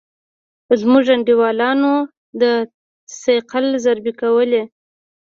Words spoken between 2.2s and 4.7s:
د ثقيل ضربې کولې.